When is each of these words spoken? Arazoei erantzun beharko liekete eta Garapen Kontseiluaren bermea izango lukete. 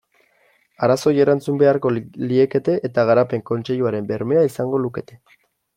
Arazoei 0.87 1.13
erantzun 1.25 1.59
beharko 1.63 1.91
liekete 2.31 2.79
eta 2.91 3.07
Garapen 3.11 3.47
Kontseiluaren 3.53 4.13
bermea 4.15 4.45
izango 4.53 4.83
lukete. 4.87 5.21